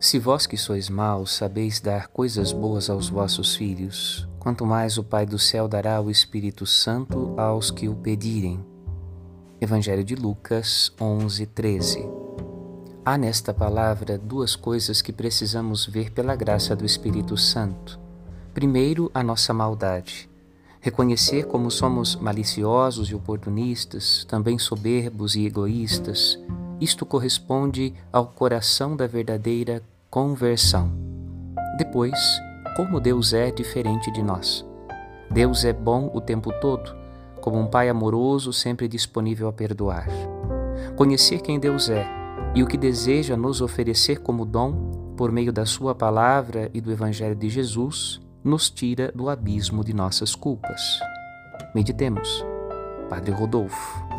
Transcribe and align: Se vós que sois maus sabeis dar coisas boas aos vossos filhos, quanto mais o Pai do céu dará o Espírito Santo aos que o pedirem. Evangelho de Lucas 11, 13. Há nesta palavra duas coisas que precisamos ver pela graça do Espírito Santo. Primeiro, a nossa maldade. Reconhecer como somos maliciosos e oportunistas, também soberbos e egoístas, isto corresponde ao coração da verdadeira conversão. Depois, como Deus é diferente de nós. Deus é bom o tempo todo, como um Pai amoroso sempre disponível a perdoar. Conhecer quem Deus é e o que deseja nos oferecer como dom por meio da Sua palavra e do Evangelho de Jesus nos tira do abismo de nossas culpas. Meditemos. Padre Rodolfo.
Se 0.00 0.16
vós 0.16 0.46
que 0.46 0.56
sois 0.56 0.88
maus 0.88 1.32
sabeis 1.32 1.80
dar 1.80 2.06
coisas 2.06 2.52
boas 2.52 2.88
aos 2.88 3.08
vossos 3.08 3.56
filhos, 3.56 4.28
quanto 4.38 4.64
mais 4.64 4.96
o 4.96 5.02
Pai 5.02 5.26
do 5.26 5.40
céu 5.40 5.66
dará 5.66 6.00
o 6.00 6.08
Espírito 6.08 6.64
Santo 6.64 7.34
aos 7.36 7.72
que 7.72 7.88
o 7.88 7.96
pedirem. 7.96 8.64
Evangelho 9.60 10.04
de 10.04 10.14
Lucas 10.14 10.92
11, 11.00 11.46
13. 11.46 12.08
Há 13.04 13.18
nesta 13.18 13.52
palavra 13.52 14.16
duas 14.16 14.54
coisas 14.54 15.02
que 15.02 15.12
precisamos 15.12 15.84
ver 15.84 16.12
pela 16.12 16.36
graça 16.36 16.76
do 16.76 16.86
Espírito 16.86 17.36
Santo. 17.36 17.98
Primeiro, 18.54 19.10
a 19.12 19.24
nossa 19.24 19.52
maldade. 19.52 20.30
Reconhecer 20.80 21.46
como 21.46 21.72
somos 21.72 22.14
maliciosos 22.14 23.10
e 23.10 23.16
oportunistas, 23.16 24.24
também 24.28 24.60
soberbos 24.60 25.34
e 25.34 25.44
egoístas, 25.44 26.38
isto 26.80 27.04
corresponde 27.04 27.94
ao 28.12 28.26
coração 28.26 28.96
da 28.96 29.06
verdadeira 29.06 29.82
conversão. 30.10 30.90
Depois, 31.76 32.18
como 32.76 33.00
Deus 33.00 33.32
é 33.32 33.50
diferente 33.50 34.10
de 34.10 34.22
nós. 34.22 34.64
Deus 35.30 35.64
é 35.64 35.72
bom 35.72 36.10
o 36.14 36.20
tempo 36.20 36.52
todo, 36.60 36.94
como 37.40 37.58
um 37.58 37.66
Pai 37.66 37.88
amoroso 37.88 38.52
sempre 38.52 38.88
disponível 38.88 39.48
a 39.48 39.52
perdoar. 39.52 40.06
Conhecer 40.96 41.40
quem 41.40 41.58
Deus 41.58 41.90
é 41.90 42.06
e 42.54 42.62
o 42.62 42.66
que 42.66 42.76
deseja 42.76 43.36
nos 43.36 43.60
oferecer 43.60 44.20
como 44.20 44.44
dom 44.44 45.14
por 45.16 45.30
meio 45.32 45.52
da 45.52 45.66
Sua 45.66 45.94
palavra 45.94 46.70
e 46.72 46.80
do 46.80 46.92
Evangelho 46.92 47.34
de 47.34 47.48
Jesus 47.48 48.20
nos 48.42 48.70
tira 48.70 49.12
do 49.12 49.28
abismo 49.28 49.84
de 49.84 49.92
nossas 49.92 50.34
culpas. 50.34 51.00
Meditemos. 51.74 52.44
Padre 53.08 53.32
Rodolfo. 53.32 54.17